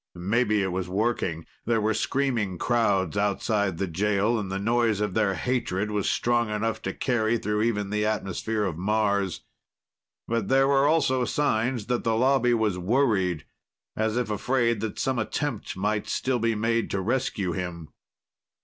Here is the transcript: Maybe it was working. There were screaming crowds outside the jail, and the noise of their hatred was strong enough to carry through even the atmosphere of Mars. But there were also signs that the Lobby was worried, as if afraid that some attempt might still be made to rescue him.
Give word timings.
Maybe 0.15 0.63
it 0.63 0.71
was 0.71 0.89
working. 0.89 1.45
There 1.65 1.79
were 1.79 1.93
screaming 1.93 2.57
crowds 2.57 3.15
outside 3.17 3.77
the 3.77 3.85
jail, 3.85 4.39
and 4.39 4.51
the 4.51 4.57
noise 4.57 4.99
of 4.99 5.13
their 5.13 5.35
hatred 5.35 5.91
was 5.91 6.09
strong 6.09 6.49
enough 6.49 6.81
to 6.81 6.93
carry 6.95 7.37
through 7.37 7.61
even 7.61 7.91
the 7.91 8.03
atmosphere 8.03 8.63
of 8.63 8.79
Mars. 8.79 9.41
But 10.27 10.47
there 10.47 10.67
were 10.67 10.87
also 10.87 11.23
signs 11.23 11.85
that 11.85 12.03
the 12.03 12.15
Lobby 12.17 12.55
was 12.55 12.79
worried, 12.79 13.45
as 13.95 14.17
if 14.17 14.31
afraid 14.31 14.79
that 14.81 14.97
some 14.97 15.19
attempt 15.19 15.77
might 15.77 16.07
still 16.07 16.39
be 16.39 16.55
made 16.55 16.89
to 16.89 16.99
rescue 16.99 17.51
him. 17.51 17.89